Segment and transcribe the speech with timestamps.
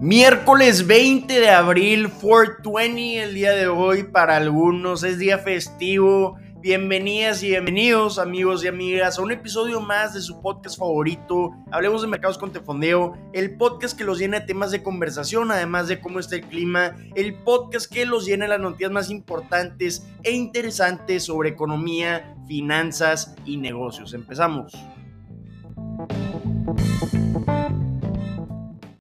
[0.00, 6.36] Miércoles 20 de abril, 420 el día de hoy para algunos, es día festivo.
[6.60, 12.02] Bienvenidas y bienvenidos amigos y amigas a un episodio más de su podcast favorito, Hablemos
[12.02, 16.00] de Mercados con Tefondeo, el podcast que los llena de temas de conversación, además de
[16.00, 20.30] cómo está el clima, el podcast que los llena de las noticias más importantes e
[20.30, 24.14] interesantes sobre economía, finanzas y negocios.
[24.14, 24.74] Empezamos.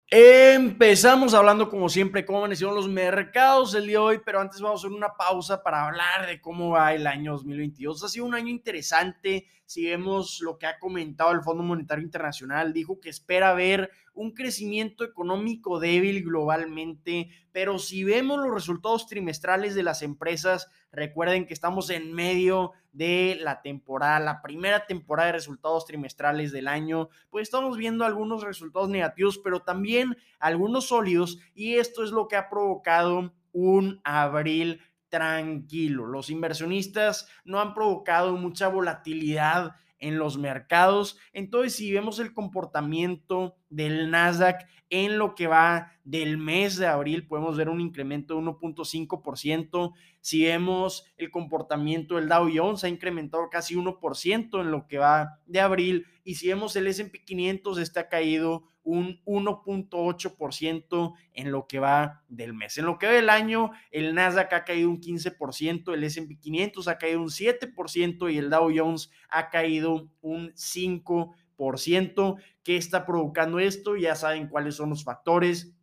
[0.09, 4.81] Empezamos hablando como siempre cómo amanecieron los mercados el día de hoy, pero antes vamos
[4.81, 8.05] a hacer una pausa para hablar de cómo va el año 2022.
[8.05, 12.71] Ha sido un año interesante, si vemos lo que ha comentado el Fondo Monetario Internacional,
[12.71, 19.75] dijo que espera ver un crecimiento económico débil globalmente, pero si vemos los resultados trimestrales
[19.75, 25.33] de las empresas, recuerden que estamos en medio de la temporada, la primera temporada de
[25.33, 31.75] resultados trimestrales del año, pues estamos viendo algunos resultados negativos, pero también algunos sólidos y
[31.75, 36.07] esto es lo que ha provocado un abril tranquilo.
[36.07, 41.17] Los inversionistas no han provocado mucha volatilidad en los mercados.
[41.33, 47.27] Entonces, si vemos el comportamiento del Nasdaq en lo que va del mes de abril,
[47.27, 49.93] podemos ver un incremento de 1.5%.
[50.21, 55.39] Si vemos el comportamiento del Dow Jones, ha incrementado casi 1% en lo que va
[55.45, 56.05] de abril.
[56.23, 62.53] Y si vemos el S&P 500, está caído un 1.8% en lo que va del
[62.53, 62.77] mes.
[62.77, 66.87] En lo que va del año, el Nasdaq ha caído un 15%, el S&P 500
[66.87, 72.35] ha caído un 7% y el Dow Jones ha caído un 5%.
[72.63, 73.97] ¿Qué está provocando esto?
[73.97, 75.75] Ya saben cuáles son los factores.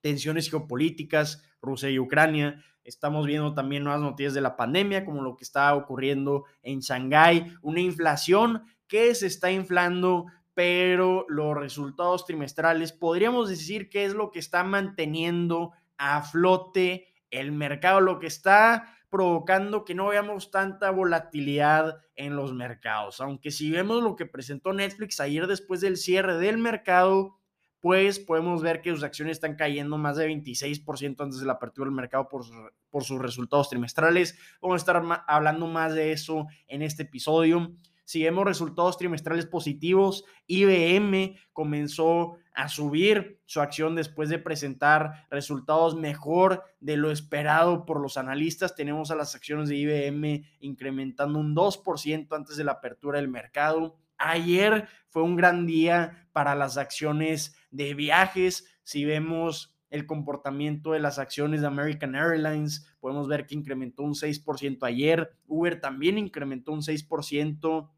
[0.00, 2.64] Tensiones geopolíticas, Rusia y Ucrania.
[2.82, 7.52] Estamos viendo también nuevas noticias de la pandemia, como lo que está ocurriendo en Shanghái.
[7.60, 10.24] Una inflación que se está inflando
[10.58, 17.52] pero los resultados trimestrales podríamos decir que es lo que está manteniendo a flote el
[17.52, 23.20] mercado, lo que está provocando que no veamos tanta volatilidad en los mercados.
[23.20, 27.38] Aunque si vemos lo que presentó Netflix ayer después del cierre del mercado,
[27.78, 31.86] pues podemos ver que sus acciones están cayendo más de 26% antes de la apertura
[31.86, 32.42] del mercado por,
[32.90, 34.36] por sus resultados trimestrales.
[34.60, 37.76] Vamos a estar hablando más de eso en este episodio.
[38.08, 45.94] Si vemos resultados trimestrales positivos, IBM comenzó a subir su acción después de presentar resultados
[45.94, 48.74] mejor de lo esperado por los analistas.
[48.74, 53.98] Tenemos a las acciones de IBM incrementando un 2% antes de la apertura del mercado.
[54.16, 58.64] Ayer fue un gran día para las acciones de viajes.
[58.84, 64.14] Si vemos el comportamiento de las acciones de American Airlines, podemos ver que incrementó un
[64.14, 65.36] 6% ayer.
[65.46, 67.90] Uber también incrementó un 6%.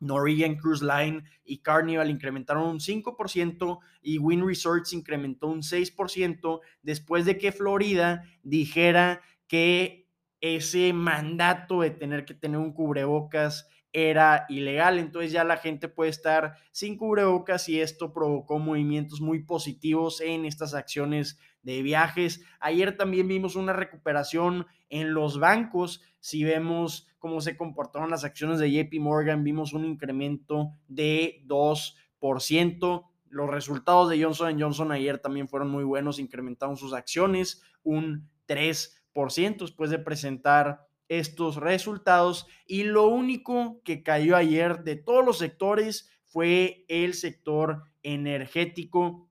[0.00, 7.24] Norwegian Cruise Line y Carnival incrementaron un 5% y Win Resorts incrementó un 6% después
[7.24, 10.08] de que Florida dijera que
[10.40, 14.98] ese mandato de tener que tener un cubrebocas era ilegal.
[14.98, 20.44] Entonces ya la gente puede estar sin cubrebocas y esto provocó movimientos muy positivos en
[20.44, 22.44] estas acciones de viajes.
[22.60, 26.02] Ayer también vimos una recuperación en los bancos.
[26.20, 33.04] Si vemos cómo se comportaron las acciones de JP Morgan, vimos un incremento de 2%.
[33.30, 39.58] Los resultados de Johnson Johnson ayer también fueron muy buenos, incrementaron sus acciones un 3%
[39.58, 42.46] después de presentar estos resultados.
[42.64, 49.28] Y lo único que cayó ayer de todos los sectores fue el sector energético.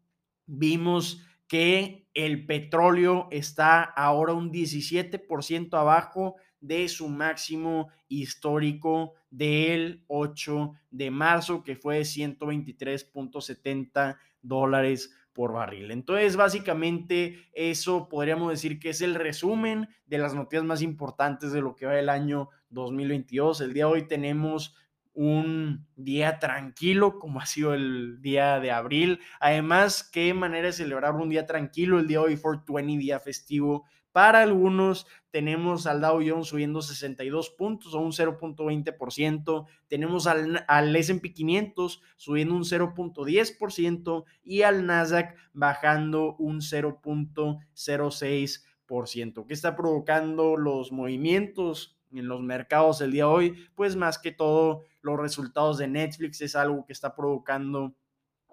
[0.47, 6.35] Vimos que el petróleo está ahora un 17% abajo
[6.67, 15.91] de su máximo histórico del 8 de marzo, que fue 123.70 dólares por barril.
[15.91, 21.61] Entonces, básicamente, eso podríamos decir que es el resumen de las noticias más importantes de
[21.61, 23.61] lo que va el año 2022.
[23.61, 24.75] El día de hoy tenemos
[25.13, 29.19] un día tranquilo como ha sido el día de abril.
[29.39, 33.85] Además, qué manera de celebrar un día tranquilo el día de hoy, 420, día festivo.
[34.15, 40.95] Para algunos tenemos al Dow Jones subiendo 62 puntos o un 0.20%, tenemos al, al
[40.95, 49.45] S&P 500 subiendo un 0.10% y al Nasdaq bajando un 0.06%.
[49.45, 54.31] ¿Qué está provocando los movimientos en los mercados el día de hoy, pues más que
[54.31, 57.97] todo los resultados de Netflix es algo que está provocando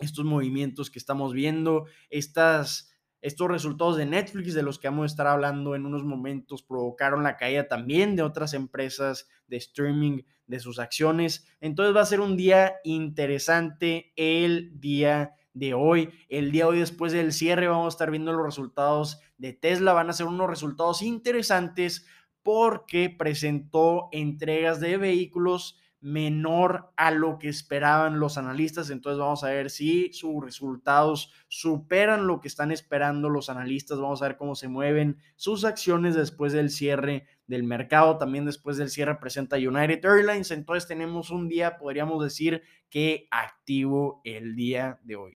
[0.01, 2.92] estos movimientos que estamos viendo, estas,
[3.23, 7.23] estos resultados de Netflix de los que vamos a estar hablando en unos momentos provocaron
[7.23, 11.47] la caída también de otras empresas de streaming de sus acciones.
[11.61, 16.11] Entonces va a ser un día interesante el día de hoy.
[16.29, 19.93] El día de hoy, después del cierre, vamos a estar viendo los resultados de Tesla.
[19.93, 22.07] Van a ser unos resultados interesantes
[22.43, 28.91] porque presentó entregas de vehículos menor a lo que esperaban los analistas.
[28.91, 34.01] Entonces vamos a ver si sus resultados superan lo que están esperando los analistas.
[34.01, 38.19] Vamos a ver cómo se mueven sus acciones después del cierre del mercado.
[38.19, 40.51] También después del cierre presenta United Airlines.
[40.51, 45.37] Entonces tenemos un día, podríamos decir que activo el día de hoy.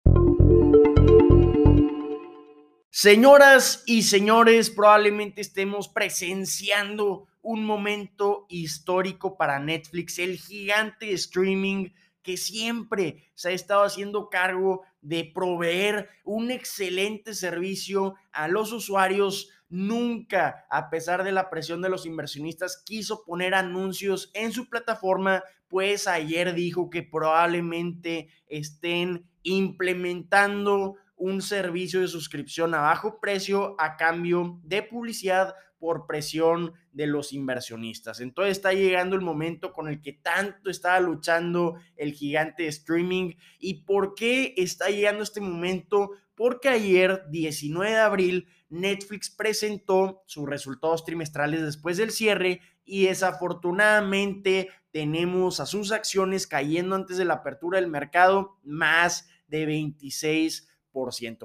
[2.89, 11.89] Señoras y señores, probablemente estemos presenciando un momento histórico para Netflix, el gigante streaming
[12.23, 19.51] que siempre se ha estado haciendo cargo de proveer un excelente servicio a los usuarios.
[19.69, 25.43] Nunca, a pesar de la presión de los inversionistas, quiso poner anuncios en su plataforma,
[25.67, 33.97] pues ayer dijo que probablemente estén implementando un servicio de suscripción a bajo precio a
[33.97, 35.53] cambio de publicidad
[35.85, 38.19] por presión de los inversionistas.
[38.19, 43.35] Entonces está llegando el momento con el que tanto estaba luchando el gigante de streaming.
[43.59, 46.09] ¿Y por qué está llegando este momento?
[46.33, 54.69] Porque ayer, 19 de abril, Netflix presentó sus resultados trimestrales después del cierre y desafortunadamente
[54.89, 60.67] tenemos a sus acciones cayendo antes de la apertura del mercado más de 26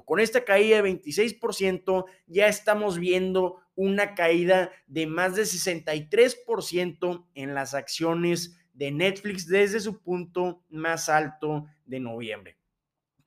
[0.04, 7.54] con esta caída de 26%, ya estamos viendo una caída de más de 63% en
[7.54, 12.58] las acciones de Netflix desde su punto más alto de noviembre.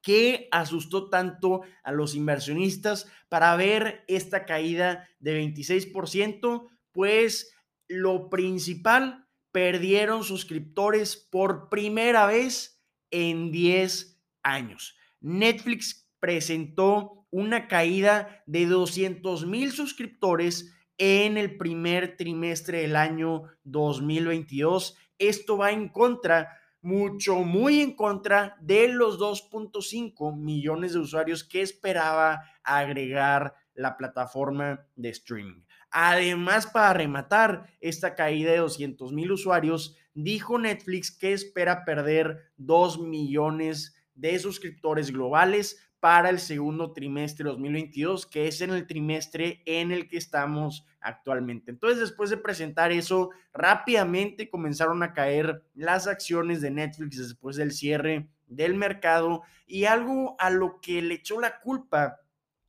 [0.03, 6.69] ¿Qué asustó tanto a los inversionistas para ver esta caída de 26%?
[6.91, 7.55] Pues
[7.87, 12.79] lo principal, perdieron suscriptores por primera vez
[13.09, 14.95] en 10 años.
[15.19, 24.95] Netflix presentó una caída de 200 mil suscriptores en el primer trimestre del año 2022.
[25.17, 31.63] Esto va en contra, mucho, muy en contra de los 2.5 millones de usuarios que
[31.63, 35.63] esperaba agregar la plataforma de streaming.
[35.89, 42.99] Además, para rematar esta caída de 200 mil usuarios, dijo Netflix que espera perder 2
[42.99, 49.93] millones de suscriptores globales para el segundo trimestre 2022, que es en el trimestre en
[49.93, 51.71] el que estamos actualmente.
[51.71, 57.71] Entonces, después de presentar eso, rápidamente comenzaron a caer las acciones de Netflix después del
[57.71, 62.19] cierre del mercado y algo a lo que le echó la culpa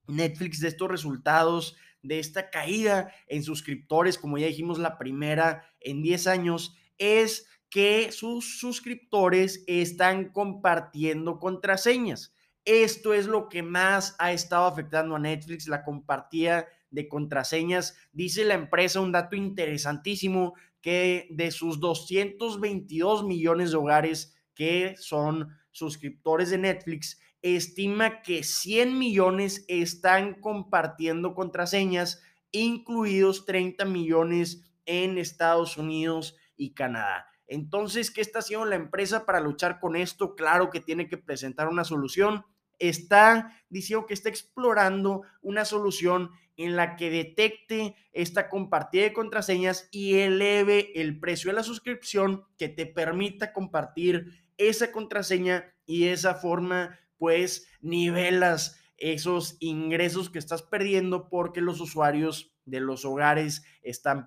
[0.06, 6.02] Netflix de estos resultados, de esta caída en suscriptores, como ya dijimos, la primera en
[6.02, 12.33] 10 años, es que sus suscriptores están compartiendo contraseñas.
[12.64, 17.96] Esto es lo que más ha estado afectando a Netflix, la compartida de contraseñas.
[18.12, 25.48] Dice la empresa un dato interesantísimo que de sus 222 millones de hogares que son
[25.72, 32.22] suscriptores de Netflix, estima que 100 millones están compartiendo contraseñas,
[32.52, 37.26] incluidos 30 millones en Estados Unidos y Canadá.
[37.46, 40.34] Entonces, ¿qué está haciendo la empresa para luchar con esto?
[40.34, 42.44] Claro que tiene que presentar una solución
[42.78, 49.88] está diciendo que está explorando una solución en la que detecte esta compartida de contraseñas
[49.90, 56.12] y eleve el precio de la suscripción que te permita compartir esa contraseña y de
[56.12, 63.64] esa forma pues nivelas esos ingresos que estás perdiendo porque los usuarios de los hogares
[63.82, 64.26] están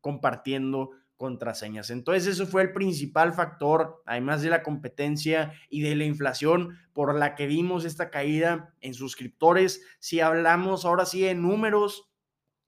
[0.00, 0.90] compartiendo
[1.22, 1.88] contraseñas.
[1.90, 7.16] Entonces, eso fue el principal factor, además de la competencia y de la inflación, por
[7.16, 9.86] la que vimos esta caída en suscriptores.
[10.00, 12.10] Si hablamos ahora sí de números,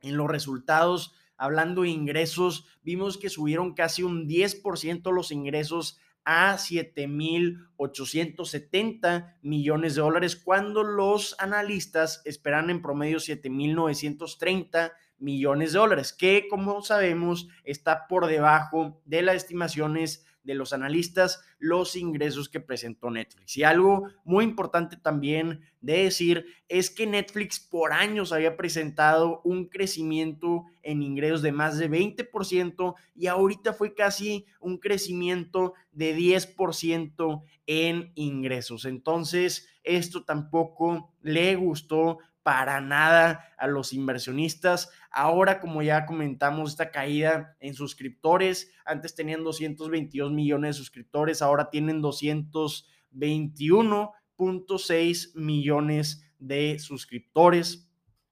[0.03, 6.55] en los resultados, hablando de ingresos, vimos que subieron casi un 10% los ingresos a
[6.55, 16.47] 7.870 millones de dólares, cuando los analistas esperan en promedio 7.930 millones de dólares, que
[16.49, 23.11] como sabemos está por debajo de las estimaciones de los analistas los ingresos que presentó
[23.11, 23.57] Netflix.
[23.57, 29.67] Y algo muy importante también de decir es que Netflix por años había presentado un
[29.67, 37.43] crecimiento en ingresos de más de 20% y ahorita fue casi un crecimiento de 10%
[37.67, 38.85] en ingresos.
[38.85, 44.89] Entonces, esto tampoco le gustó para nada a los inversionistas.
[45.11, 51.71] Ahora, como ya comentamos, esta caída en suscriptores, antes tenían 222 millones de suscriptores, ahora
[51.71, 57.89] tienen 221 4.6 millones de suscriptores.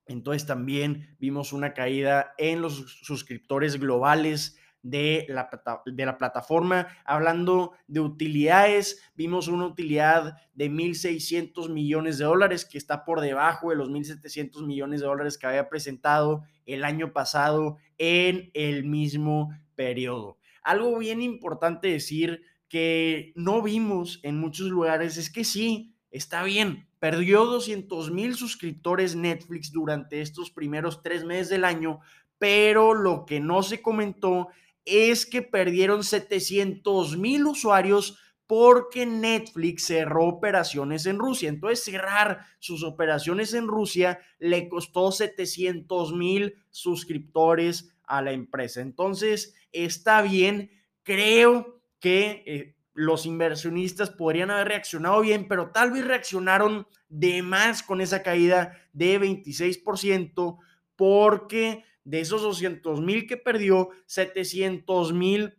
[0.06, 5.48] Entonces también vimos una caída en los suscriptores globales de la,
[5.86, 6.88] de la plataforma.
[7.04, 13.70] Hablando de utilidades, vimos una utilidad de 1.600 millones de dólares que está por debajo
[13.70, 19.50] de los 1.700 millones de dólares que había presentado el año pasado en el mismo
[19.74, 20.38] periodo.
[20.62, 26.88] Algo bien importante decir que no vimos en muchos lugares es que sí, está bien,
[26.98, 32.00] perdió 200 mil suscriptores Netflix durante estos primeros tres meses del año,
[32.38, 34.48] pero lo que no se comentó
[34.84, 41.48] es que perdieron 700 mil usuarios porque Netflix cerró operaciones en Rusia.
[41.48, 48.82] Entonces, cerrar sus operaciones en Rusia le costó 700 mil suscriptores a la empresa.
[48.82, 50.70] Entonces, está bien.
[51.02, 57.82] Creo que eh, los inversionistas podrían haber reaccionado bien, pero tal vez reaccionaron de más
[57.82, 60.58] con esa caída de 26%
[60.96, 65.54] porque de esos 200 mil que perdió, 700 mil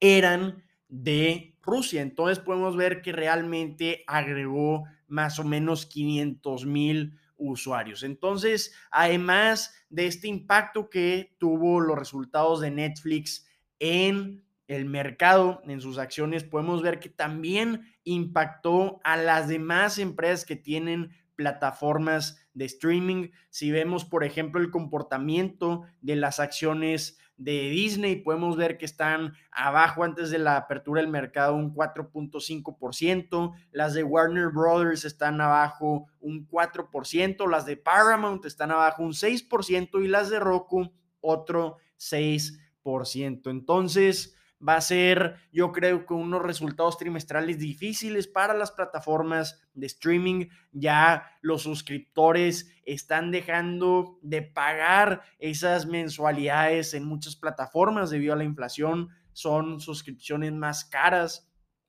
[0.00, 2.02] eran de Rusia.
[2.02, 8.02] Entonces podemos ver que realmente agregó más o menos 500 mil usuarios.
[8.02, 13.46] Entonces, además de este impacto que tuvo los resultados de Netflix
[13.78, 20.44] en el mercado, en sus acciones, podemos ver que también impactó a las demás empresas
[20.44, 23.30] que tienen plataformas de streaming.
[23.50, 29.34] Si vemos, por ejemplo, el comportamiento de las acciones de Disney, podemos ver que están
[29.50, 36.06] abajo antes de la apertura del mercado un 4.5%, las de Warner Brothers están abajo
[36.20, 43.50] un 4%, las de Paramount están abajo un 6% y las de Roku otro 6%.
[43.50, 49.86] Entonces, va a ser, yo creo que unos resultados trimestrales difíciles para las plataformas de
[49.86, 50.46] streaming.
[50.72, 58.44] Ya los suscriptores están dejando de pagar esas mensualidades en muchas plataformas debido a la
[58.44, 59.08] inflación.
[59.32, 61.48] Son suscripciones más caras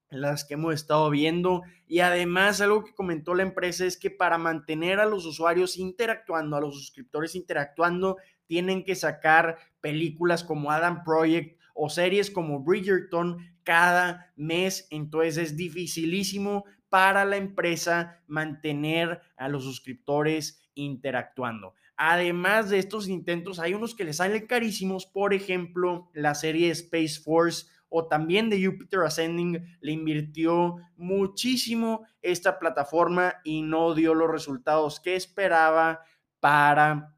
[0.10, 1.63] las que hemos estado viendo.
[1.88, 6.56] Y además, algo que comentó la empresa es que para mantener a los usuarios interactuando,
[6.56, 13.38] a los suscriptores interactuando, tienen que sacar películas como Adam Project o series como Bridgerton
[13.63, 14.88] cada mes.
[14.90, 21.74] Entonces es dificilísimo para la empresa mantener a los suscriptores interactuando.
[21.98, 27.20] Además de estos intentos, hay unos que les salen carísimos, por ejemplo, la serie Space
[27.22, 34.32] Force o también de Jupiter Ascending le invirtió muchísimo esta plataforma y no dio los
[34.32, 36.00] resultados que esperaba
[36.40, 37.13] para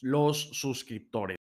[0.00, 1.39] los suscriptores.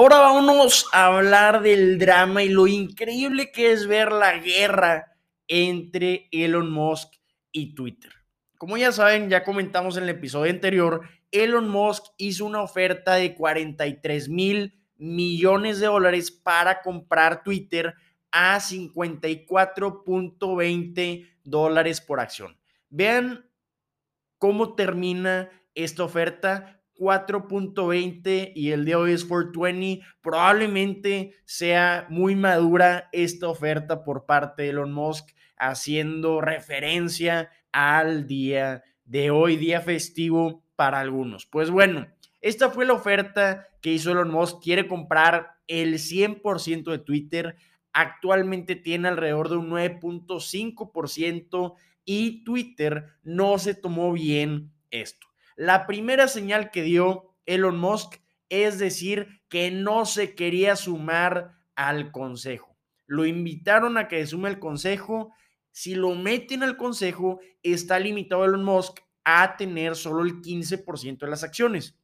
[0.00, 5.14] Ahora vamos a hablar del drama y lo increíble que es ver la guerra
[5.46, 7.12] entre Elon Musk
[7.52, 8.10] y Twitter.
[8.56, 13.34] Como ya saben, ya comentamos en el episodio anterior, Elon Musk hizo una oferta de
[13.34, 17.92] 43 mil millones de dólares para comprar Twitter
[18.32, 22.56] a 54.20 dólares por acción.
[22.88, 23.50] Vean
[24.38, 30.04] cómo termina esta oferta 4.20 y el de hoy es 420.
[30.20, 38.84] Probablemente sea muy madura esta oferta por parte de Elon Musk, haciendo referencia al día
[39.04, 41.46] de hoy, día festivo para algunos.
[41.46, 42.06] Pues bueno,
[42.42, 44.62] esta fue la oferta que hizo Elon Musk.
[44.62, 47.56] Quiere comprar el 100% de Twitter.
[47.94, 55.29] Actualmente tiene alrededor de un 9.5% y Twitter no se tomó bien esto.
[55.56, 58.16] La primera señal que dio Elon Musk
[58.48, 62.76] es decir que no se quería sumar al consejo.
[63.06, 65.32] Lo invitaron a que sume al consejo.
[65.72, 71.28] Si lo meten al consejo, está limitado Elon Musk a tener solo el 15% de
[71.28, 71.98] las acciones.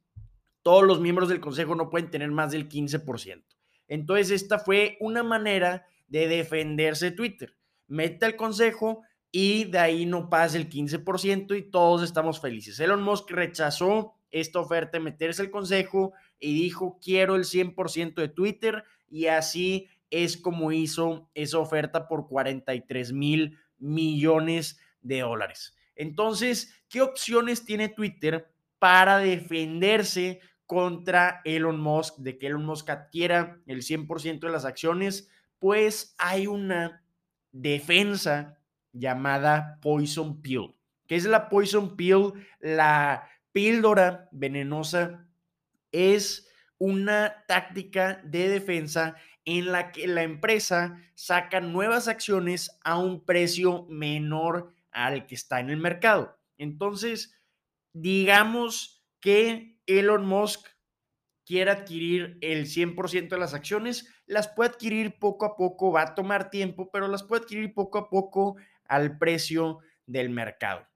[0.61, 3.43] Todos los miembros del consejo no pueden tener más del 15%.
[3.87, 7.55] Entonces, esta fue una manera de defenderse Twitter.
[7.87, 12.79] Mete al consejo, y de ahí no pasa el 15% y todos estamos felices.
[12.79, 18.29] Elon Musk rechazó esta oferta de meterse el consejo y dijo quiero el 100% de
[18.29, 25.75] Twitter y así es como hizo esa oferta por 43 mil millones de dólares.
[25.95, 33.61] Entonces, ¿qué opciones tiene Twitter para defenderse contra Elon Musk, de que Elon Musk adquiera
[33.65, 35.29] el 100% de las acciones?
[35.59, 37.03] Pues hay una
[37.51, 38.56] defensa
[38.97, 40.73] llamada Poison Pill.
[41.07, 42.33] ¿Qué es la Poison Pill?
[42.59, 45.27] La píldora venenosa
[45.91, 53.23] es una táctica de defensa en la que la empresa saca nuevas acciones a un
[53.23, 56.37] precio menor al que está en el mercado.
[56.57, 57.39] Entonces,
[57.93, 60.67] digamos que Elon Musk
[61.45, 66.15] quiere adquirir el 100% de las acciones, las puede adquirir poco a poco, va a
[66.15, 70.87] tomar tiempo, pero las puede adquirir poco a poco al precio del mercado.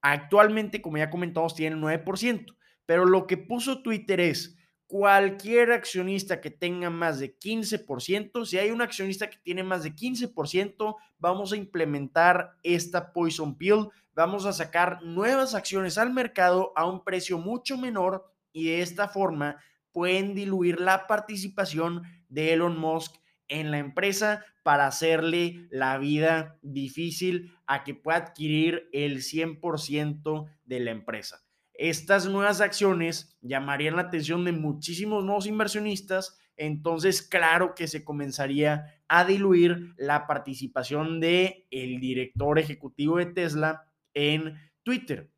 [0.00, 2.46] Actualmente, como ya comentamos, tiene el 9%,
[2.86, 4.56] pero lo que puso Twitter es,
[4.90, 9.94] cualquier accionista que tenga más de 15%, si hay un accionista que tiene más de
[9.94, 16.86] 15%, vamos a implementar esta Poison Pill, vamos a sacar nuevas acciones al mercado a
[16.86, 19.62] un precio mucho menor y de esta forma
[19.92, 23.14] pueden diluir la participación de Elon Musk
[23.50, 30.80] en la empresa para hacerle la vida difícil a que pueda adquirir el 100% de
[30.80, 31.42] la empresa.
[31.74, 39.00] Estas nuevas acciones llamarían la atención de muchísimos nuevos inversionistas, entonces claro que se comenzaría
[39.08, 45.30] a diluir la participación de el director ejecutivo de Tesla en Twitter.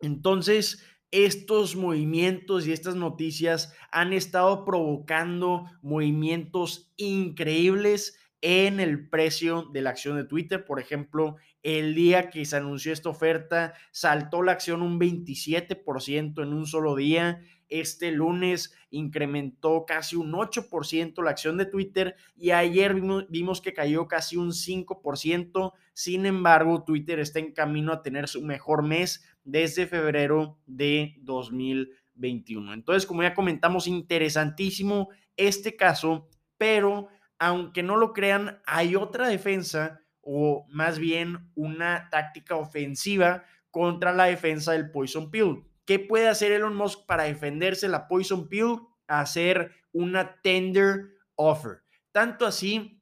[0.00, 9.82] Entonces, estos movimientos y estas noticias han estado provocando movimientos increíbles en el precio de
[9.82, 10.64] la acción de Twitter.
[10.64, 16.52] Por ejemplo, el día que se anunció esta oferta, saltó la acción un 27% en
[16.52, 17.40] un solo día.
[17.68, 22.94] Este lunes incrementó casi un 8% la acción de Twitter y ayer
[23.28, 25.72] vimos, que cayó casi un 5%.
[25.92, 32.74] Sin embargo, Twitter está en camino a tener su mejor mes desde febrero de 2021.
[32.74, 37.08] Entonces, como ya comentamos, interesantísimo este caso, pero
[37.38, 44.24] aunque no lo crean, hay otra defensa o más bien una táctica ofensiva contra la
[44.24, 45.64] defensa del Poison Pill.
[45.86, 48.80] ¿Qué puede hacer Elon Musk para defenderse la Poison Pill?
[49.06, 51.82] Hacer una tender offer.
[52.12, 53.00] Tanto así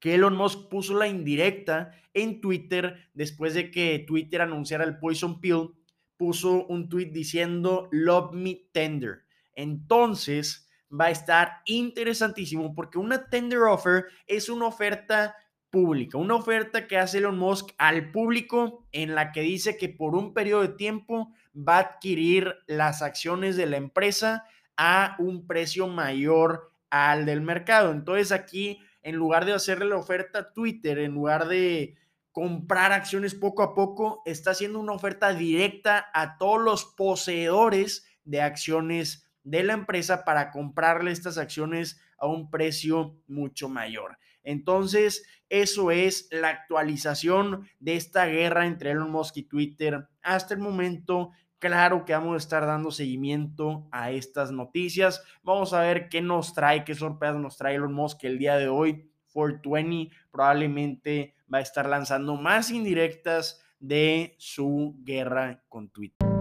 [0.00, 5.40] que Elon Musk puso la indirecta en Twitter después de que Twitter anunciara el Poison
[5.40, 5.70] Pill,
[6.16, 9.24] puso un tweet diciendo Love Me Tender.
[9.54, 15.36] Entonces, va a estar interesantísimo porque una tender offer es una oferta
[15.72, 20.14] pública, una oferta que hace Elon Musk al público en la que dice que por
[20.14, 24.44] un periodo de tiempo va a adquirir las acciones de la empresa
[24.76, 27.90] a un precio mayor al del mercado.
[27.90, 31.96] Entonces aquí, en lugar de hacerle la oferta a Twitter, en lugar de
[32.32, 38.42] comprar acciones poco a poco, está haciendo una oferta directa a todos los poseedores de
[38.42, 44.16] acciones de la empresa para comprarle estas acciones a un precio mucho mayor.
[44.44, 50.06] Entonces, eso es la actualización de esta guerra entre Elon Musk y Twitter.
[50.22, 55.22] Hasta el momento, claro que vamos a estar dando seguimiento a estas noticias.
[55.42, 58.68] Vamos a ver qué nos trae, qué sorpresas nos trae Elon Musk el día de
[58.68, 59.10] hoy.
[59.32, 66.31] 420 probablemente va a estar lanzando más indirectas de su guerra con Twitter.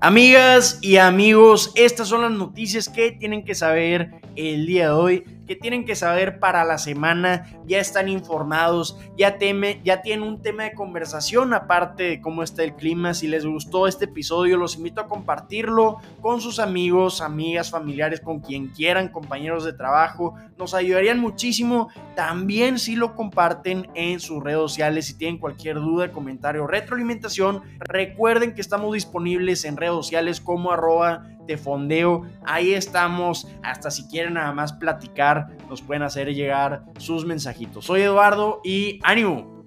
[0.00, 5.24] Amigas y amigos, estas son las noticias que tienen que saber el día de hoy,
[5.48, 10.42] que tienen que saber para la semana, ya están informados, ya, teme, ya tienen un
[10.42, 13.14] tema de conversación aparte de cómo está el clima.
[13.14, 18.40] Si les gustó este episodio, los invito a compartirlo con sus amigos, amigas, familiares, con
[18.40, 20.34] quien quieran, compañeros de trabajo.
[20.58, 21.88] Nos ayudarían muchísimo.
[22.14, 28.54] También si lo comparten en sus redes sociales, si tienen cualquier duda, comentario, retroalimentación, recuerden
[28.54, 32.22] que estamos disponibles en redes sociales como arroba de fondeo.
[32.46, 33.48] Ahí estamos.
[33.62, 37.86] Hasta si quieren nada más platicar, nos pueden hacer llegar sus mensajitos.
[37.86, 39.57] Soy Eduardo y ánimo.